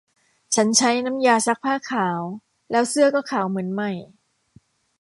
[0.55, 2.19] ฉันใช้น้ำยาซักผ้าขาว
[2.71, 3.91] แล้วเสื้อก็ขาวเหมือนใหม่